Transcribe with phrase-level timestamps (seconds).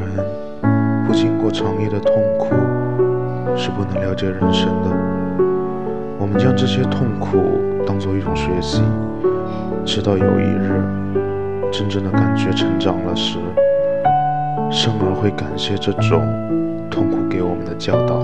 [0.00, 2.54] 人不经过长夜的痛苦
[3.56, 4.90] 是不能了解人生的。
[6.18, 7.38] 我们将这些痛苦
[7.86, 8.82] 当做一种学习，
[9.84, 10.82] 直到有一日
[11.70, 13.38] 真正的感觉成长了时，
[14.70, 16.22] 生而会感谢这种
[16.90, 18.23] 痛苦给我们的教导。